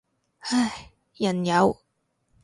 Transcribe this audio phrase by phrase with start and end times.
[0.39, 1.77] 唉，人有